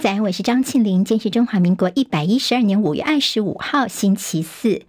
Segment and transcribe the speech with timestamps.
[0.00, 1.04] 在，我是张庆玲。
[1.04, 4.80] 今天是中华民国一百一十二年五月二十五号，星期四。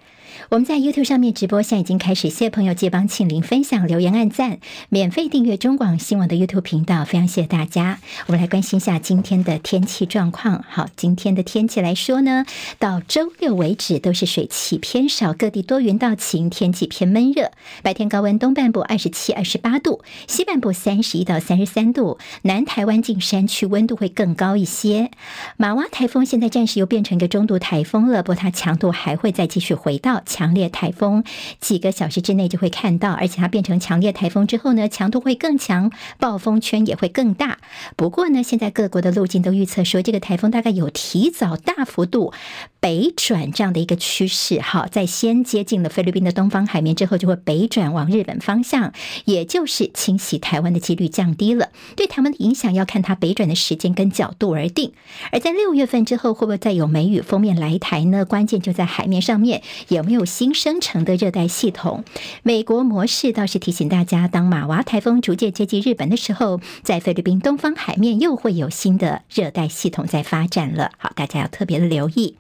[0.50, 2.30] 我们在 YouTube 上面直播，现在已经开始。
[2.30, 4.60] 谢谢朋友借帮庆玲分享、留言、按赞，
[4.90, 8.00] 免费订阅中广新闻的 YouTube 频道，非常谢谢大家。
[8.28, 10.64] 我们来关心一下今天的天气状况。
[10.70, 12.46] 好，今天的天气来说呢，
[12.80, 17.52] 到周六为止都是水汽偏少，各地多云到晴，天气偏闷热。
[17.84, 25.12] 白天高温，东半部二十七、二十八度，西半部三十一到三十三度，南台湾近山区温度会更高一些。
[25.58, 30.21] 玛娃台风现在暂时又变成一个中度台风了，不过它强度还会再继续回到。
[30.26, 31.24] 强烈台风
[31.60, 37.58] 几个小时之内就会看到，而且它变成强烈台风之后呢，强度会更强，暴风圈也会更大。
[37.96, 42.32] 不过呢，现在各国的路径都预测说，这个台风大概有提早大幅度
[42.80, 44.62] 北转这样的一个趋势。
[44.62, 48.94] 好，在先接近了菲律宾的东方海面之后，就会北转往日本方向，
[49.26, 51.70] 也就是侵袭台湾的几率降低了。
[51.98, 54.94] 对台湾的影响要看它北转的时间跟角度而定。
[55.32, 58.24] 而在六月份之后，会不会再有梅雨锋面来台呢？
[58.24, 60.11] 关键就在海面上面有没有。
[60.12, 62.04] 没有新生成的热带系统，
[62.44, 70.92] 美国模式倒是提醒大家，当马娃台风逐渐接近日本的时候，在菲律宾东方海面又会有新的热带系统在发展了。
[70.98, 72.36] 好，大家要特别的留意。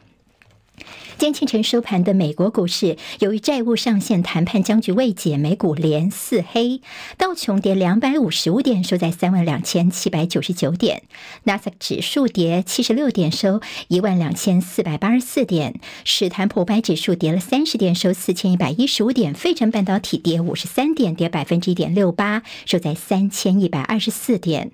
[1.17, 6.81] 今天清晨收盘的美国股市，由于债务上限谈判僵局未解，美股连四黑，
[7.17, 11.01] 道琼跌两百五十五点，收在三万两千七百九十九点；
[11.43, 15.73] 纳斯达克指数跌七十六点，收一万两千四百八十四点；
[16.03, 24.71] 史坦普白指数跌了三十点，收四千一百一十五点；费城半导体跌五十三点，跌百分之一点六八，收在三千一百二十四点。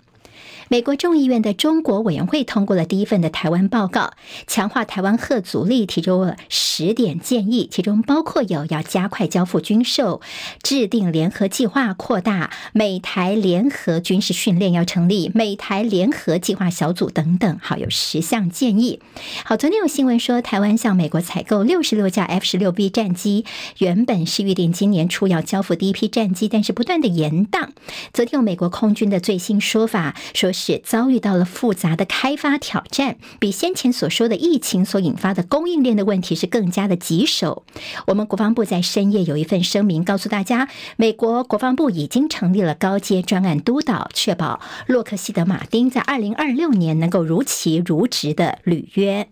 [0.70, 4.12] 美国众议院的中国委员会通过了第一份的台湾报告，
[4.48, 10.20] 强化台湾吓阻力，提出了十点建议，其中包括有要加快交付军售、
[10.62, 17.58] 制定联合计划、扩大美台联合军事训练、要成立美台联合计划小组等等。
[17.62, 19.00] 好，有十项建议。
[19.46, 23.46] 好，昨天有新闻说，台湾向美国采购六十六架 F 十六 B 战机，
[23.78, 27.70] 原本是预定今年初要交付第一批战机，但是不断的延宕。
[28.12, 30.52] 昨天有美国空军的最新说法，说。
[30.58, 37.64] 是遭遇到了复杂的开发挑战，比先前所说的疫情所引发的供应链的问题是更加的棘手。
[38.08, 49.30] 我们国防部在深夜有一份声明，告诉大家，美国国防部已经成立了高阶专案督导，确保洛克希德马丁在二零二六年能够如期如职的履约。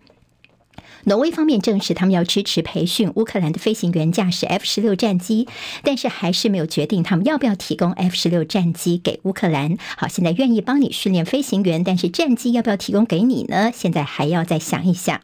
[1.08, 5.46] 挪威方面证实，他们要支持培训乌克兰的飞行员驾驶 F 十六战机，
[5.84, 9.76] 但是还是没有决定他们要不要提供 F 十六战机给乌克兰。
[9.96, 13.70] 好，现在愿意帮你训练飞行员，但是战机要不要提供给你呢？
[13.72, 15.20] 现在还要再想一想。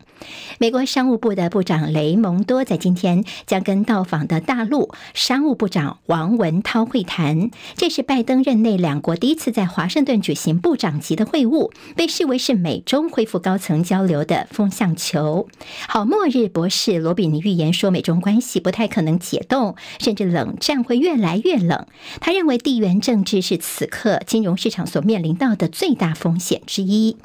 [0.61, 15.49] 美国商务部的部长雷蒙多在今天将跟到访的大陆商务部长王文涛会谈，这是拜登任内两国第一次在华盛顿举行部长级的会晤，被视为是美中恢复高层交流的风向球。
[15.89, 21.87] 好，末日博士罗比尼预言说，美中关系不太可能解冻，甚至冷战会越来越冷。
[22.21, 27.17] 他认为地缘政治是此刻金融市场所面临到的最大风险之一。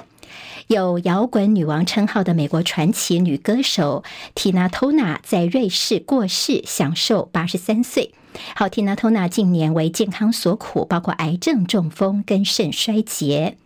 [0.67, 4.03] 有摇滚女王称号的美国传奇女歌手
[4.35, 8.13] 缇娜·托纳在瑞士过世，享寿八十三岁。
[8.53, 13.57] 好，缇娜·托纳近年为健康所苦，包括癌症、中风跟肾衰竭。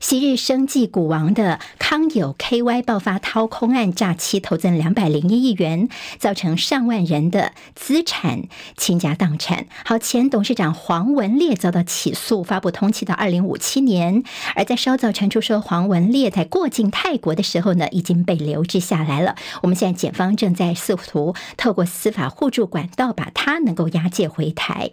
[0.00, 1.58] 昔日生计股王的
[1.90, 5.88] 康友 KY 爆发掏空案，诈欺投资两百零一亿元，
[6.18, 8.42] 造成上万人的资产
[8.76, 9.64] 倾家荡产。
[9.86, 14.22] 好，前董事长黄文烈遭到起诉，发布通缉到二零五七年。
[14.54, 19.36] 而在稍早传出说黄文烈在过境泰国的时候呢，已经被留置下来了。
[19.62, 24.90] 我们现在检方正在试图透过司法互助管道，把他能够押解回台。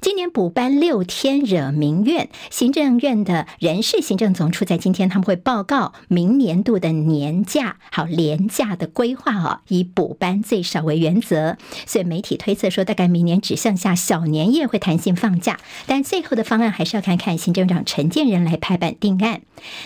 [0.00, 11.56] 今年补班六天惹民怨，行政院的人事行政总处在今天他们会报告民明年度的年假，好连假的规划哦，以补班最少为原则。
[11.84, 19.40] 所以媒体推测说，大概明年只剩下小年夜会弹性放假，但最后的方案还是要看看行政长陈建仁来拍板定案。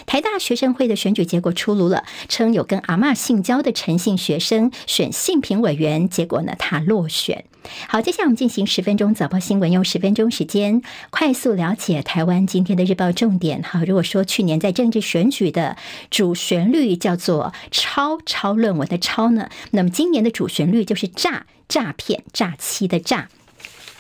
[0.04, 7.46] 台大学生会的选举结果出炉了，称有跟阿嬷性交的陈姓学生选性评委员，结果呢他落选。
[7.88, 13.62] 好，接下来我们进行十分钟早报新闻，用十分钟时间快速了解台湾今天的日报重点。
[13.62, 15.76] 好，如果说去年在政治选举的
[16.10, 23.28] 主旋律叫做“抄抄论文”的“抄”呢，那么今年的主旋律就是诈诈骗、诈欺的“诈”。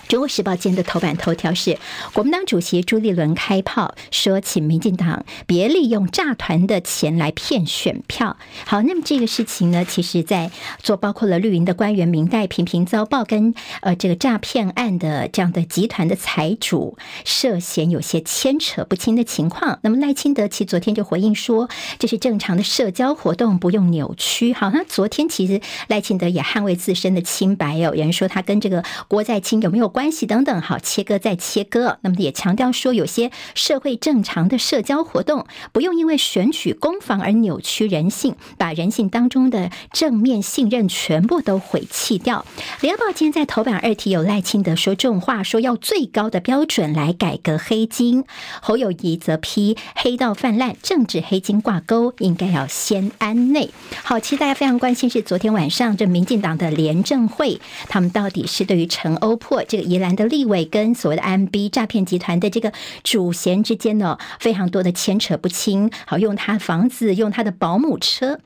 [0.08, 1.78] 中国时报今天的头版头条是
[2.12, 8.36] 国民党主席朱立伦开炮，说请民进党别利用诈团的钱来骗选票。
[8.66, 19.80] 好，那么这个事情呢，其实在做包括了绿营的官员民代频频遭报，跟呃这个诈骗案的这样的集团的财主涉嫌有些牵扯不清的情况。
[19.82, 21.68] 那么赖清德其昨天就回应说，
[21.98, 24.52] 这是正常的社交活动，不用扭曲。
[24.52, 29.95] 好，那昨天其实赖清德也捍卫自身的清白哦，有人说他跟这个郭在清有没有？
[29.96, 31.96] 关系等等，好，切割再切割。
[32.02, 42.44] 那么也强调说，有些社会正常的社交活动，不用因为选举攻防而扭曲人性，把人性当中的正面信任全部都毁弃掉。
[42.82, 48.26] 联合报今天在头版二题有赖清德说重话，说要最高的标准来改革黑金。
[48.60, 53.70] 侯友谊则批黑道泛滥，政治黑金挂钩，应该要先安内。
[54.04, 57.58] 好，其实大家非常关心是昨天晚上这民进党的廉政会，
[57.88, 59.85] 他们到底是对于陈欧破这个。
[59.86, 62.72] 宜兰的立委跟所谓的 MB 诈骗集团的这个
[63.02, 65.90] 主嫌之间呢，非常多的牵扯不清。
[66.06, 68.40] 好，用他房子，用他的保姆车。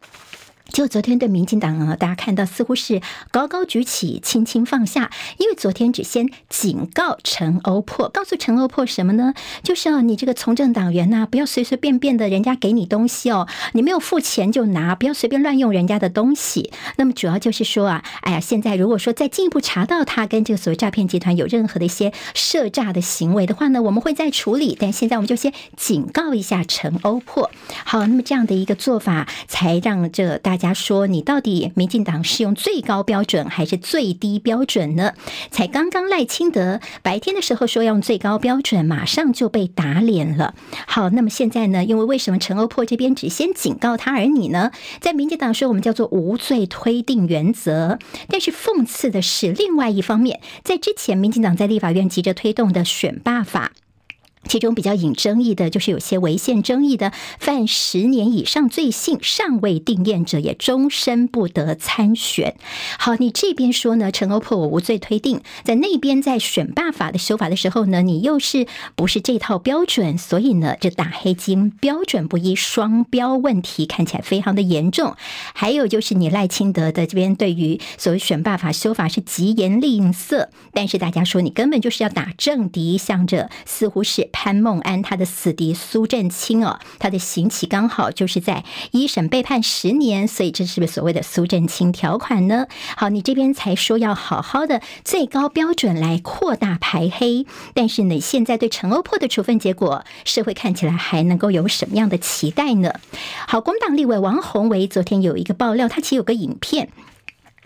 [0.72, 3.00] 就昨天的民进党啊，大家看到似乎是
[3.30, 9.34] 高高举起，轻轻放下，因为昨天只先警告陈欧破，告诉陈欧破什么呢？
[9.64, 16.72] 就是哦，你这个从政党员呐，不要随随便便的，人家给你东西哦，你没有付钱就拿，不要随便乱用人家的东西。
[16.96, 24.76] 那么主要就是说啊，哎呀，现在如果说再进一步查到他跟这个所谓诈骗集团有任何的一些涉诈的行为的话呢，我们会再处理。
[24.78, 27.50] 但现在我们就先警告一下陈欧破。
[27.84, 30.59] 好，那么这样的一个做法，才让这大。
[30.60, 35.14] 家说，你到底民进党是用最高标准还是最低标准呢？
[35.50, 40.54] 才刚刚赖清德白天的时候说要用最高标准，马上就被打脸了。
[40.86, 41.82] 好，那么现在呢？
[41.82, 44.70] 因为为什么陈欧破这边只先警告他，而你呢？
[45.00, 47.98] 在民进党说我们叫做无罪推定原则，
[48.28, 53.72] 但是讽刺的是，另外一方面，在之前民进党在立法院急着推动的选罢法。
[54.50, 62.56] 其中比较引争议的，就是有些违宪争议的，犯十年以上罪行尚未定验者，也终身不得参选。
[62.98, 64.10] 好，你这边说呢？
[64.10, 68.66] 陈欧破我无罪推定，在那边在选罢法的修法的时候呢，你又是
[68.96, 70.18] 不是这套标准？
[70.18, 75.14] 所以呢，这打黑金标准不一，双标问题看起来非常的严重。
[75.54, 84.28] 还有就是你赖清德的这边对于所谓选罢法修法是极严吝啬，但是大家说你根本就是要打政敌，向着似乎是。
[84.42, 92.66] 潘孟安他的死敌苏振清哦，他的刑期刚好就是在一审被判十年，所以这是不是所谓的苏振清条款呢？
[92.96, 97.44] 好，你这边才说要好好的最高标准来扩大排黑，
[97.74, 102.94] 但是你现在对陈欧破的处分结果，社会看起来还能够有什么样的期待呢？
[103.46, 106.88] 好，工党立委王鸿薇昨天有一个爆料，他其实有个影片。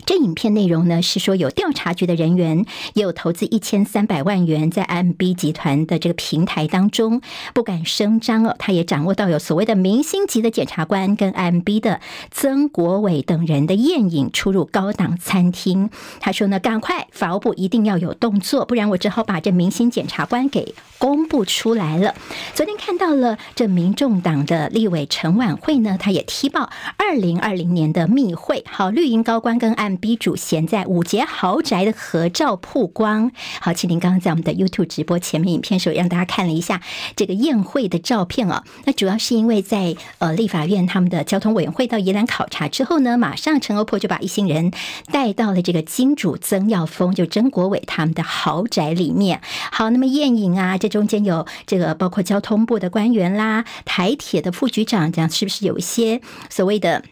[0.06, 7.20] 这影片内容呢，是说有调查局的人员也有投资一千三百万元在 M B 集团的这个平台当中，
[7.54, 8.54] 不敢声张哦。
[8.58, 15.90] 他也掌握到有所谓的明星级的检察官跟 M B 的曾国伟等人的宴饮出入高档餐厅。
[16.20, 22.14] 他说呢，赶快法务部一定要有动作，不然我只好把这明星检察官给公布出来了。
[22.54, 30.14] 昨天看到了这民众党的立委陈婉惠呢，他也踢爆二零二零年的密会，好，绿营高官跟 M IMB。
[30.24, 33.30] 主嫌在五节豪宅的合照曝光。
[33.60, 36.80] 好，麒麟刚刚在我们的 YouTube 直播前面影片时候，让大家看了一下
[37.16, 38.64] 这个宴会的照片啊。
[38.84, 44.72] 那主要是因为在呃立法院他们的交通委员会到宜兰考察之后呢，马上陈欧珀就把一行人
[45.10, 49.42] 带到了这个金主曾耀峰就曾国伟他们的豪宅里面。
[49.72, 57.02] 好，那么宴饮啊，这中间有这个包括交通部的官员啦，台铁的副局长，这样是不是有一些所谓的？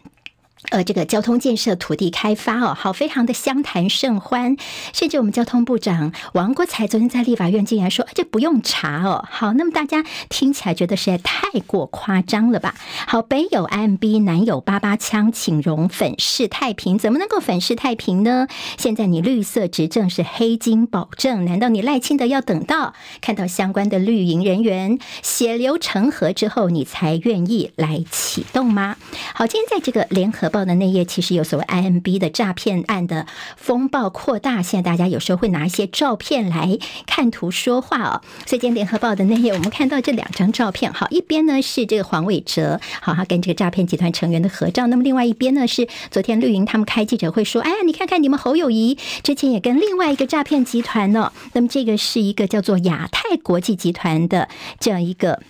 [0.69, 4.55] 呃，这个交通建设、土地开发哦，好，非常的相谈甚欢。
[4.93, 9.23] 甚至我们交通部长王国材昨天在立法院竟然说，这不用查哦。
[9.29, 12.75] 好，那么大家听起来觉得实在太过夸张了吧？
[13.05, 18.47] 好，北有 M B，南有八八枪，请容粉饰太平，怎么能够粉饰太平呢？
[18.77, 28.95] 现在你绿色执政是黑金保证，难道你赖清德要等到看到相关的绿营人员血流成河之后，你才愿意来启动吗？
[29.35, 33.25] 好，今天在这个联合报的那页其实有所谓 IMB 的诈骗案的
[33.57, 38.21] 风暴扩大，现在大家有时候会拿一些照片来看图说话哦。
[38.45, 44.85] 所以今天联合报的那页，我们看到这两张照片，好，一边呢是这个黄伟哲，好，他跟这个诈骗集团成员的合照。
[44.87, 54.47] 那么另外一边呢是昨天绿营他们开记者会说，哎呀，你看看你们侯友宜之前也跟另外一个诈骗集团呢、哦，那么这个是一个叫做亚太国际集团的
[54.79, 55.41] 这样一个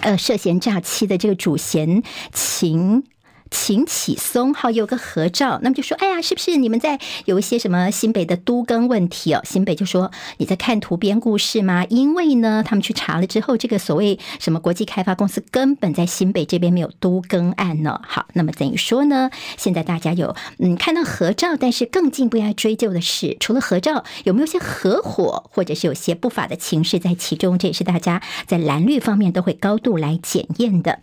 [0.00, 3.04] 呃涉嫌诈欺的这个主嫌秦。
[3.52, 9.42] 秦启松，好有个合照，那么就说，哎呀，是不是你们在有一些什么新北的都更问题哦？
[9.44, 11.84] 新北就说你在看图编故事吗？
[11.90, 18.00] 因为呢，他们去查了之后，这个所谓什么国际开发公司根本在新北这边没有都更案呢。
[18.08, 27.58] 好，那么等于说呢，现在大家有嗯看到合照，但是更进一步要追究的是，除了合照，有没有些合伙，或者是有些不法的情势在其中？
[27.58, 31.00] 这也是大家在蓝绿方面都会高度来检验的。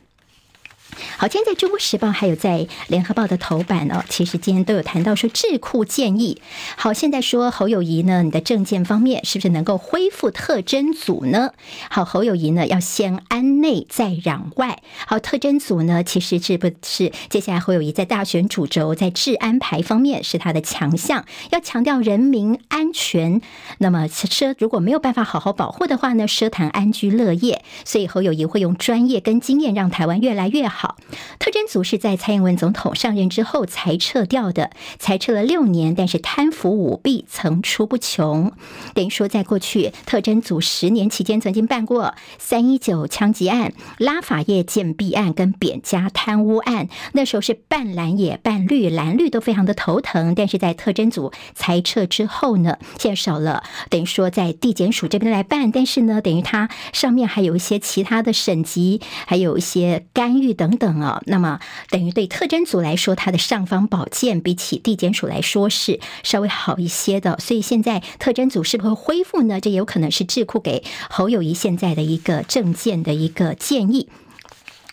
[1.18, 6.42] 好，今天在《中国时报》还有在《联合报》的头版哦，其实今天都有谈到说智库建议。
[6.78, 11.52] 好，现在说侯友谊呢，你的政见方面是不是能够恢复特征组呢？
[11.90, 14.82] 好，侯友谊呢要先安内再攘外。
[15.06, 23.42] 好，特征组呢其实是不是接下来侯友谊在大选主轴在治安排方面是他的强项，要强调人民安全。
[23.78, 27.64] 那么奢如果没有办法好好保护的话呢，奢谈安居乐业。
[27.86, 30.79] 所以侯友谊会用专业跟经验让台湾越来越好。
[30.82, 30.96] 好，
[31.40, 38.54] 特侦组是在蔡英文总统上任之后才撤掉的，才撤了六年，但是贪腐舞弊层出不穷。
[38.94, 50.34] 等于说，在过去特侦组十年期间，曾经办过三一九枪击案、拉法叶建弊案跟扁家贪污案，那时候是半蓝也半绿，蓝绿都非常的头疼。
[50.34, 60.69] 但是在特侦组裁撤之后呢，现在少了，等于说在地检署这边来办，但是呢，等于它上面还有一些其他的省级，还有一些干预等。
[60.70, 61.60] 等等啊，那么
[61.90, 69.60] 等于对特征组来说，它的尚方宝剑比起地检署来说是稍微好一些的，所以现在特征组是不会恢复呢？
[69.60, 74.10] 这也有可能是智库给侯友谊现在的一个政见的一个建议。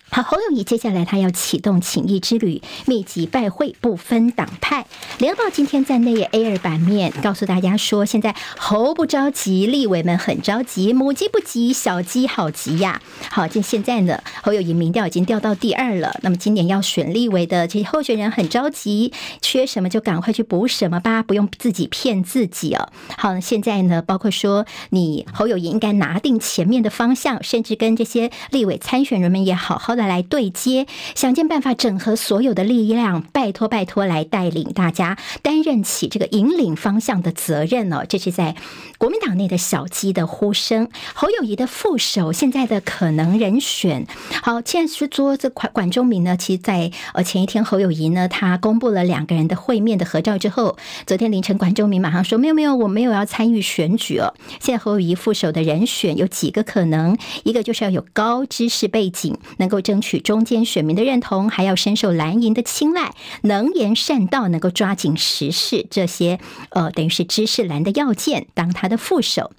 [0.08, 4.86] 好，侯友宜接下来他要启动请益之旅，密集拜会，不分党派。
[5.18, 13.02] 联合报今天在内页 A 二版面告诉大家说，现在侯不着急，立委们很着急，母鸡不急，小鸡好急呀。
[13.30, 16.18] 好，就现在呢，侯友宜民调已经掉到第二了。
[16.22, 22.88] 那么今年要选立委的这些候选人很着急，缺什么就赶快去补什么吧，不用自己骗自己哦。
[23.18, 30.05] 好，现在呢，包括说你侯友宜应该拿定前面的方向，甚至跟这些立委参选人们也好好的。
[30.06, 38.04] 来对接，想尽办法整合所有的力量，拜托拜托来带领大家担任起这个引领方向的责任哦。
[38.08, 38.56] 这是在
[38.98, 40.88] 国民党内的小鸡的呼声。
[41.14, 44.06] 侯友谊的副手现在的可能人选，
[44.42, 54.34] 好，现在是说这管管中明呢，其实在呃前一天侯友谊呢，他公布了两个人的会面的合照之后，昨天凌晨管中明马上说没有没有，我没有要参与选举哦。
[54.60, 59.76] 现在侯友谊副手的人选有几个可能，一个就是要有高知识背景，能够。
[59.86, 66.40] 争取中间选民的认同，还要深受蓝营的青睐，能言善道，能够抓紧时事，这些
[66.70, 69.52] 呃，等于是知识蓝的要件，当他的副手。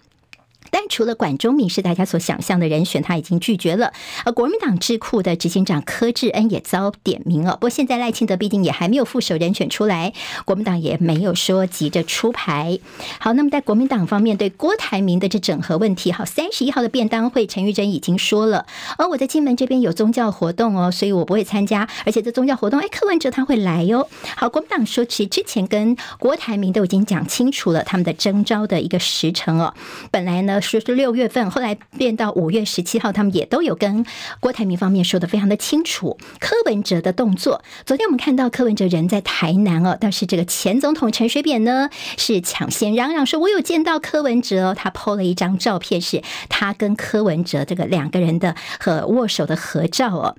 [0.72, 3.94] 但除了管中闵是大家所想象的人选，他已经拒绝了。
[4.26, 7.54] 而国民党智库的执行长柯志恩也遭点名哦。
[7.54, 10.14] 不过现在赖清德毕竟也还没有副手人选出来，
[10.46, 12.80] 国民党也没有说急着出牌。
[13.20, 18.66] 好，那么在国民党方面对郭台铭的这整合问题，好，三十一号的便当会，陈玉珍已经说了，
[18.98, 21.88] 而我在金门这边有宗教活动哦，所以我不会参加。
[22.06, 24.08] 而且这宗教活动，哎，柯文哲他会来哟。
[24.36, 29.74] 好，国民党说其实之前跟郭台铭都已经讲清楚了他们的征召的一个时程哦。
[30.12, 30.57] 本来呢。
[30.62, 34.06] 说是六月份，后来变到五月十七号，他们也都有跟
[34.40, 36.18] 郭台铭方面说的非常的清楚。
[36.40, 50.36] 柯文哲的动作，昨天我们看到柯文哲人在台南哦，但是这个前总统陈水扁呢是抢先嚷嚷说，我有见到柯文哲，他 PO 了一张照片，是他跟柯文哲这个两个人的和握手的合照哦。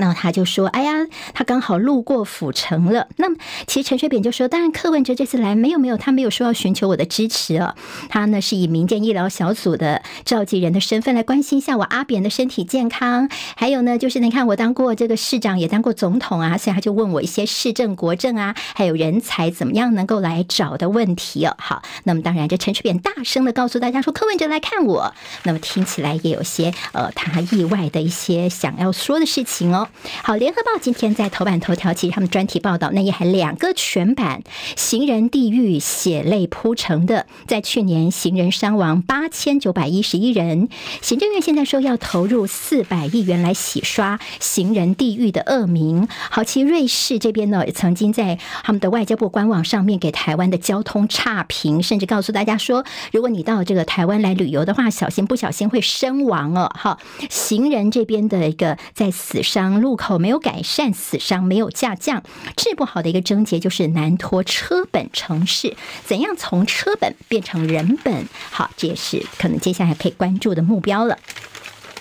[0.00, 0.92] 那他就说：“哎呀，
[1.34, 3.36] 他刚好路过府城了。”那么，
[3.66, 7.74] 其实陈水扁就说：“当然，柯文哲这次来没有没有，他没有说要寻求我的支持啊。
[8.08, 13.28] 他呢是以民间医疗小组的召集人的身份来关心一下我阿扁的身体健康。
[13.56, 21.56] 还有呢，就是你看我当过这个市长，也当过总统啊，所以他就问我一些市政国政啊，还有人才怎么样能够来找的问题哦。
[21.58, 25.12] 好，那么当然，这陈水扁大声的告诉大家说：柯文哲来看我。
[25.42, 29.87] 那么听起来也有些呃，他意外的一些想要说的事情哦。”
[30.22, 34.42] 好，联合报今天在头版头条，其实他们专题报道那也还两个全版，
[34.76, 40.68] 行人地狱血泪铺成的，在去年行人伤亡八千九百一十一人，
[41.02, 46.08] 行政院现在说要投入四百亿元来洗刷行人地狱的恶名。
[46.30, 56.70] 好，其实瑞士这边呢，曾经在他们的外交部官网上面给台湾的交通差评，甚至告诉大家说，如果你到这个台湾来旅游的话，小心不小心会身亡哦。
[56.74, 59.67] 好，行人这边的一个在死伤。
[59.80, 62.22] 路口没有改善，死伤没有下降，
[62.56, 65.76] 治不好的一个症结就是难脱车本城市。
[66.04, 68.26] 怎样从车本变成人本？
[68.50, 71.18] 好，这也是可能接下来可以关注的目标了。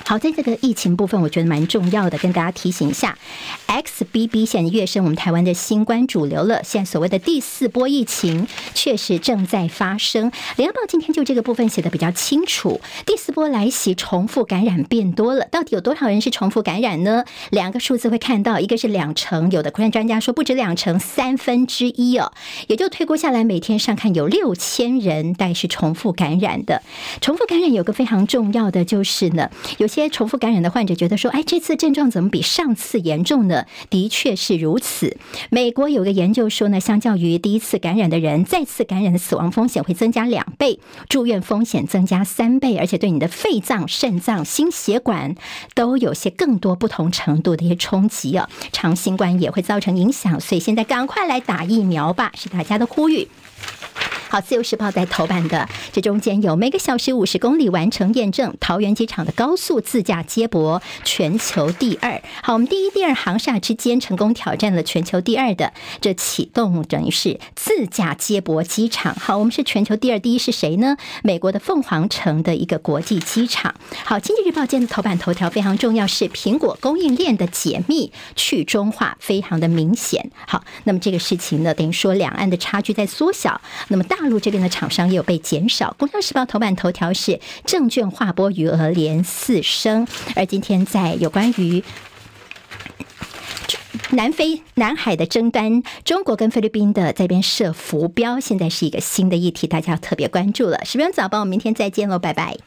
[0.06, 3.18] 好，在这个疫情部分，我觉得蛮重要的，跟大家提醒一下
[3.68, 6.64] ，XBB 现在跃升我们台湾的新冠主流了。
[6.64, 10.32] 现在所谓的第四波疫情确实正在发生。
[10.56, 17.26] 联合报今天就这个部分写得比较清楚，第四波来袭，重复感染变多了，到底有多少人是重复感染呢？
[17.50, 22.32] 两个数字会看到，一个是两成，有的科研专家说不止两成，三分之一哦，
[22.68, 26.82] 也就推估下来，每天上看有六千人，但是重复感染的。
[27.20, 29.98] 重复感染有个非常重要的就是呢，有有。
[29.98, 35.18] 些重复感染的患者觉得说：“哎，这次症状怎么比上次严重呢？”的确是如此。
[35.50, 40.80] 美国有个研究说呢，相较于第一次感染的人，再次感染的死亡风险会增加两倍，
[41.10, 45.34] 住院风险增加三倍，而且对你的肺脏、肾脏、心血管
[45.74, 50.40] 都有些更多不同程度的一些冲击啊，长新冠也会造成影响。
[50.40, 53.28] 所以现在赶快来打疫苗吧，是大家的呼吁。
[54.30, 62.22] 好，自由时报在头版的这中间有每个小时五十公里完成验证，桃园机场的高速自驾接驳全球第二。
[62.44, 69.16] 好，我们第一、第二航厦之间成功挑战了全球第二的这启动，等于是自驾接驳机场。
[69.16, 70.98] 好，我们是全球第二，第一是谁呢？
[71.24, 73.76] 美国的凤凰城的一个国际机场。
[74.04, 80.30] 好，经济日报间的头版头条非常重要，是苹果供应链的解密去中化非常的明显。
[80.46, 83.62] 好，那么这个事情呢，等于说两岸的差距在缩小。
[83.88, 84.17] 那么大。
[84.20, 85.96] 大陆这边的厂商也有被减少。
[85.98, 91.84] 工商时报头版头条是证券划拨余额连四升，而今天在有关于
[94.12, 100.84] 南非南海的争端，中国跟菲律宾的在边设浮标，现在是一个新的议题，大家要特别关注了。
[100.86, 102.58] 十分早报，我们明天再见喽，拜拜。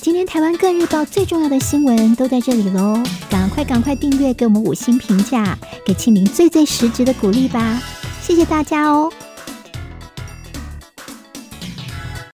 [0.00, 7.82] 今天台湾各日报最重要的新闻都在这里喽，赶快赶快订阅，给我们五星评价，给清明最最实质的鼓励吧，
[8.20, 9.12] 谢谢大家哦。